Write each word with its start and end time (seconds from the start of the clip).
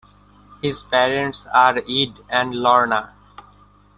His 0.63 0.81
parents 0.81 1.45
are 1.53 1.77
Ed 1.77 2.15
and 2.27 2.55
Lorna. 2.55 3.13